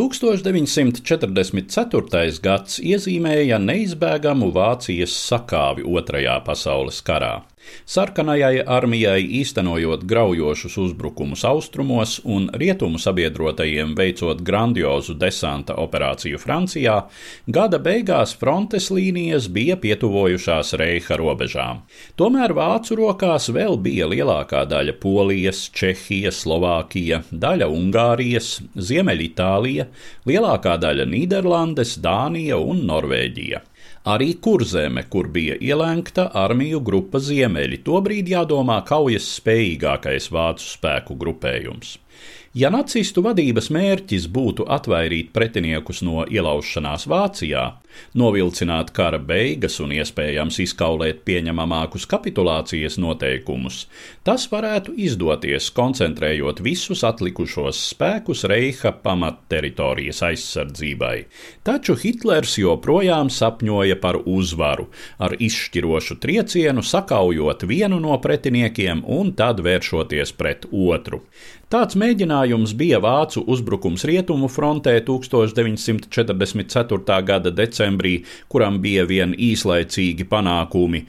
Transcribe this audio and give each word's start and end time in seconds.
1944. 0.00 2.40
gads 2.40 2.78
iezīmēja 2.80 3.58
neizbēgamu 3.60 4.48
Vācijas 4.54 5.12
sakāvi 5.28 5.84
Otrajā 5.84 6.40
pasaules 6.46 7.02
karā. 7.04 7.42
Sarkanajai 7.86 8.62
armijai 8.66 9.22
īstenojot 9.40 10.04
graujošus 10.08 10.76
uzbrukumus 10.82 11.44
austrumos 11.44 12.18
un 12.24 12.48
rietumu 12.58 12.98
sabiedrotajiem 13.02 13.94
veicot 13.98 14.42
grandiozu 14.46 15.16
desanta 15.18 15.76
operāciju 15.82 16.38
Francijā, 16.42 16.98
gada 17.46 17.80
beigās 17.82 18.36
frontes 18.38 18.90
līnijas 18.94 19.48
bija 19.52 19.76
pietuvojušās 19.82 20.74
Reiha 20.80 21.18
robežām. 21.20 21.82
Tomēr 22.16 22.54
vācu 22.56 22.98
rokās 23.02 23.50
vēl 23.54 23.78
bija 23.82 24.08
lielākā 24.12 24.64
daļa 24.70 24.96
Polijas, 25.02 25.64
Čehija, 25.74 26.32
Slovākija, 26.34 27.22
daļa 27.32 27.68
Ungārijas, 27.72 28.54
Ziemeļitālija, 28.76 29.88
lielākā 30.28 30.78
daļa 30.82 31.08
Nīderlandes, 31.10 31.98
Dānija 32.02 32.60
un 32.62 32.86
Norvēģija. 32.88 33.62
Arī 34.12 34.32
kurzeme, 34.42 35.04
kur 35.12 35.28
bija 35.30 35.54
ielēgta 35.62 36.28
armiju 36.44 36.80
grupa 36.82 37.20
Ziemeļi, 37.22 37.82
tobrīd 37.86 38.30
jādomā 38.32 38.80
kaujas 38.86 39.28
spējīgākais 39.38 40.30
vācu 40.34 40.66
spēku 40.66 41.18
grupējums. 41.18 41.96
Ja 42.52 42.68
nacistu 42.68 43.22
vadības 43.24 43.70
mērķis 43.72 44.26
būtu 44.28 44.66
atvairīt 44.68 45.30
pretiniekus 45.32 46.02
no 46.04 46.26
ielaušanās 46.28 47.06
Vācijā, 47.08 47.62
novilcināt 48.12 48.90
kara 48.92 49.16
beigas 49.16 49.78
un 49.80 49.94
iespējams 49.96 50.58
izkaulēt 50.60 51.22
pieņemamākus 51.24 52.04
kapitulācijas 52.10 52.98
noteikumus, 53.00 53.86
tas 54.28 54.44
varētu 54.52 54.92
izdoties, 55.00 55.70
koncentrējot 55.72 56.60
visus 56.66 57.06
atlikušos 57.08 57.80
spēkus 57.94 58.44
Reiha 58.52 58.92
pamatteritorijas 59.00 60.20
aizsardzībai. 60.28 61.14
Taču 61.64 61.96
Hitlers 62.04 62.58
joprojām 62.60 63.32
sapņoja 63.32 63.96
par 64.04 64.20
uzvaru, 64.28 64.90
ar 65.16 65.38
izšķirošu 65.40 66.20
triecienu 66.20 66.84
sakaujot 66.84 67.64
vienu 67.64 67.96
no 68.04 68.20
pretiniekiem 68.20 69.06
un 69.08 69.32
tad 69.40 69.64
vēršoties 69.64 70.36
pret 70.36 70.68
otru. 70.68 71.24
Tāds 71.72 71.96
mēģinājums 72.02 72.72
bija 72.78 72.98
vācu 73.02 73.42
uzbrukums 73.54 74.04
rietumu 74.08 74.48
frontē 74.50 74.94
1944. 75.06 77.18
gada 77.28 77.50
decembrī, 77.54 78.14
kuram 78.50 78.80
bija 78.82 79.04
vien 79.06 79.34
īslaicīgi 79.38 80.26
panākumi 80.30 81.04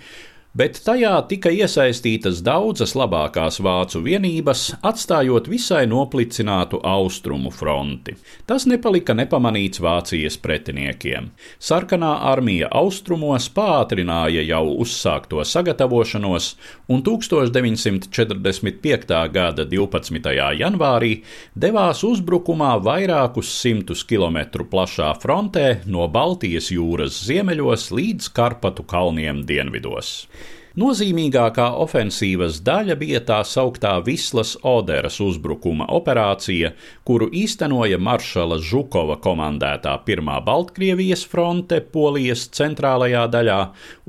bet 0.54 0.78
tajā 0.86 1.16
tika 1.30 1.50
iesaistītas 1.50 2.44
daudzas 2.46 2.94
labākās 2.98 3.60
vācu 3.64 4.02
vienības, 4.06 4.76
atstājot 4.86 5.48
visai 5.50 5.86
noplicinātu 5.90 6.78
austrumu 6.86 7.52
fronti. 7.54 8.14
Tas 8.46 8.66
nepalika 8.70 9.14
nepamanīts 9.18 9.82
Vācijas 9.82 10.38
pretiniekiem. 10.44 11.32
Sarkanā 11.58 12.22
armija 12.30 12.68
austrumos 12.70 13.50
pātrināja 13.50 14.46
jau 14.46 14.78
uzsākto 14.86 15.42
sagatavošanos, 15.42 16.54
un 16.94 17.02
1945. 17.02 19.34
gada 19.34 19.66
12. 19.66 20.38
janvārī 20.62 21.26
devās 21.58 22.06
uzbrukumā 22.06 22.78
vairākus 22.86 23.50
simtus 23.58 24.06
kilometru 24.06 24.70
plašā 24.70 25.18
frontē 25.18 25.82
no 25.90 26.06
Baltijas 26.14 26.70
jūras 26.72 27.26
ziemeļos 27.26 27.90
līdz 27.90 28.30
Karpatu 28.38 28.86
kalniem 28.86 29.42
dienvidos. 29.50 30.30
Nozīmīgākā 30.74 31.68
ofensīvas 31.84 32.56
daļa 32.66 32.96
bija 32.98 33.20
tā 33.22 33.36
sauktā 33.46 33.92
Vislas 34.02 34.56
Oderas 34.66 35.20
uzbrukuma 35.22 35.86
operācija, 35.94 36.72
kuru 37.06 37.28
īstenoja 37.30 38.00
maršala 38.02 38.58
Žukova 38.58 39.20
komandētā 39.22 39.94
Pirmā 40.08 40.40
Baltkrievijas 40.42 41.28
fronte 41.30 41.78
Polijas 41.94 42.48
centrālajā 42.58 43.28
daļā 43.36 43.60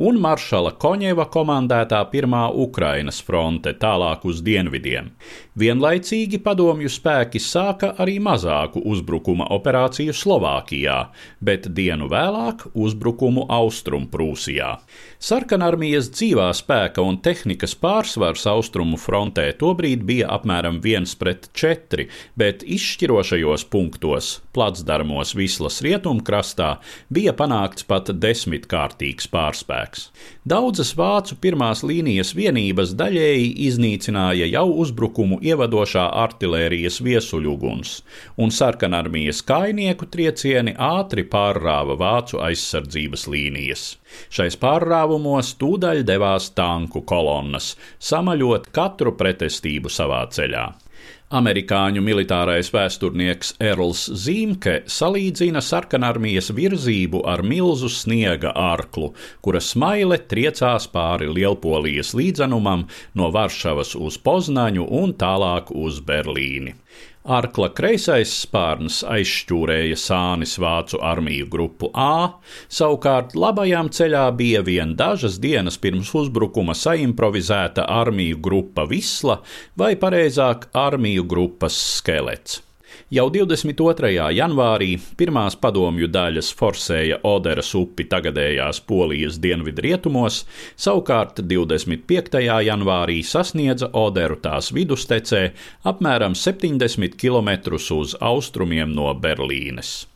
un 0.08 0.22
maršala 0.24 0.72
Koņeva 0.80 1.28
komandētā 1.36 2.00
Pirmā 2.14 2.46
Ukrainas 2.64 3.20
fronte 3.20 3.76
tālāk 3.76 4.24
uz 4.24 4.40
dienvidiem. 4.40 5.12
Vienlaicīgi 5.54 6.40
padomju 6.42 6.88
spēki 6.90 7.38
sāka 7.38 7.92
arī 8.02 8.16
mazāku 8.18 8.80
uzbrukuma 8.90 9.46
operāciju 9.54 10.10
Slovākijā, 10.10 10.96
bet 11.38 11.68
dienu 11.70 12.08
vēlāk 12.10 12.64
uzbrukumu 12.74 13.44
Austrumprūsijā. 13.54 14.72
Sarkanarmijas 15.22 16.08
dzīvā 16.10 16.48
spēka 16.58 17.04
un 17.06 17.20
tehnikas 17.22 17.76
pārsvars 17.78 18.48
austrumu 18.50 18.98
frontē 18.98 19.44
tobrīd 19.60 20.02
bija 20.08 20.32
apmēram 20.34 20.80
1 20.82 21.14
pret 21.22 21.46
4, 21.54 22.08
bet 22.34 22.66
izšķirošajos 22.66 23.68
punktos, 23.70 24.32
placdarmos 24.58 25.36
Vislas 25.38 25.78
rietumkrastā, 25.86 26.72
bija 27.14 27.30
panākts 27.38 27.86
pat 27.86 28.10
desmitkārtīgs 28.10 29.30
pārspēks. 29.30 30.10
Daudzas 30.42 30.96
vācu 30.98 31.38
pirmās 31.38 31.86
līnijas 31.86 32.34
vienības 32.34 32.98
daļēji 32.98 33.54
iznīcināja 33.70 34.50
jau 34.50 34.66
uzbrukumu 34.82 35.43
ievadošā 35.50 36.04
artilērijas 36.24 37.00
viesuļuguns, 37.04 37.96
un 38.40 38.52
sarkanarmijas 38.54 39.42
kainieku 39.46 40.08
triecieni 40.10 40.76
ātri 40.78 41.26
pārrāva 41.34 41.98
vācu 42.00 42.40
aizsardzības 42.44 43.26
līnijas. 43.34 43.84
Šais 44.34 44.58
pārrāvumos 44.60 45.54
tūdaļ 45.60 46.04
devās 46.06 46.50
tanku 46.56 47.04
kolonnas, 47.08 47.74
samaļot 47.98 48.70
katru 48.74 49.16
pretestību 49.18 49.92
savā 49.92 50.24
ceļā. 50.34 50.68
Amerikāņu 51.32 52.02
militārais 52.04 52.68
vēsturnieks 52.68 53.54
Erls 53.64 54.02
Zīmke 54.12 54.82
salīdzina 54.92 55.62
sarkanarmijas 55.64 56.50
virzību 56.52 57.22
ar 57.24 57.40
milzu 57.42 57.88
sniega 57.88 58.52
arklu, 58.52 59.14
kura 59.40 59.62
smaile 59.64 60.18
triecās 60.18 60.86
pāri 60.92 61.30
Lielpolijas 61.32 62.12
līdzenumam 62.14 62.84
no 63.16 63.30
Varšavas 63.32 63.94
uz 63.96 64.20
Poznaņu 64.20 64.84
un 65.00 65.16
tālāk 65.16 65.72
uz 65.72 66.02
Berlīni. 66.04 66.76
Arkla 67.24 67.70
kreisais 67.72 68.28
spārns 68.42 68.98
aizšķūrēja 69.08 69.96
sānis 69.96 70.58
vācu 70.60 70.98
armiju 71.00 71.46
grupu 71.48 71.88
A, 71.96 72.36
savukārt 72.68 73.32
labajām 73.32 73.88
ceļā 73.88 74.26
bija 74.36 74.60
vien 74.66 74.92
dažas 74.98 75.38
dienas 75.40 75.80
pirms 75.80 76.10
uzbrukuma 76.20 76.76
saimprovizēta 76.76 77.88
armiju 77.88 78.42
grupa 78.44 78.84
Visla 78.90 79.38
vai 79.72 79.94
pareizāk 79.96 80.68
armiju 80.76 81.24
grupas 81.24 81.80
skelets. 81.96 82.60
Jau 83.14 83.26
22. 83.30 84.12
janvārī 84.36 84.94
pirmās 85.18 85.56
padomju 85.60 86.08
daļas 86.12 86.52
forsēja 86.58 87.20
Oderas 87.28 87.74
upi 87.78 88.06
tagadējās 88.10 88.80
Polijas 88.88 89.40
dienvidrietumos, 89.42 90.40
savukārt 90.76 91.42
25. 91.42 92.40
janvārī 92.68 93.20
sasniedza 93.26 93.90
Oderu 93.92 94.40
tās 94.40 94.72
vidustecē 94.72 95.44
apmēram 95.84 96.34
70 96.34 97.20
km 97.20 97.78
uz 97.98 98.16
austrumiem 98.20 98.94
no 98.96 99.12
Berlīnes. 99.14 100.13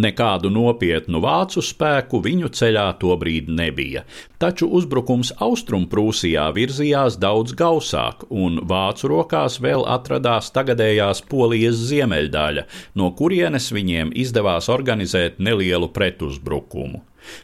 Nekādu 0.00 0.48
nopietnu 0.54 1.20
vācu 1.20 1.62
spēku 1.64 2.20
viņu 2.24 2.48
ceļā 2.56 2.86
tobrīd 3.02 3.50
nebija, 3.52 4.04
taču 4.40 4.68
uzbrukums 4.78 5.32
Austrumprūsijā 5.46 6.46
virzījās 6.56 7.18
daudz 7.20 7.56
gausāk, 7.58 8.24
un 8.30 8.62
vācu 8.70 9.10
rokās 9.12 9.58
vēl 9.60 9.84
atradās 9.96 10.52
tagadējās 10.54 11.24
Polijas 11.28 11.82
ziemeļdaļa, 11.90 12.64
no 12.96 13.10
kurienes 13.18 13.68
viņiem 13.74 14.14
izdevās 14.24 14.70
organizēt 14.72 15.42
nelielu 15.42 15.90
pretuzbrukumu. 15.92 17.02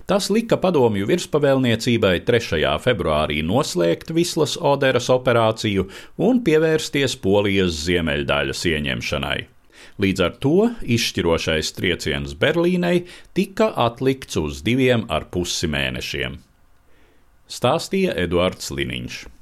Tas 0.08 0.30
lika 0.32 0.56
padomju 0.60 1.08
virspavēlniecībai 1.10 2.14
3. 2.28 2.62
februārī 2.84 3.42
noslēgt 3.44 4.14
Vislas 4.16 4.56
Oderas 4.56 5.10
operāciju 5.12 5.88
un 6.28 6.40
pievērsties 6.46 7.18
Polijas 7.20 7.82
ziemeļdaļas 7.84 8.64
ieņemšanai. 8.72 9.36
Līdz 10.02 10.24
ar 10.26 10.34
to 10.42 10.70
izšķirošais 10.82 11.72
trieciens 11.76 12.34
Berlīnei 12.38 13.04
tika 13.36 13.70
atlikts 13.86 14.40
uz 14.40 14.62
diviem 14.66 15.06
ar 15.08 15.28
pusi 15.32 15.70
mēnešiem. 15.70 16.40
Stāstīja 17.46 18.16
Eduards 18.18 18.72
Liniņš. 18.74 19.35